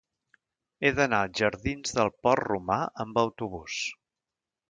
[0.87, 3.77] He d'anar als jardins del Port Romà amb autobús.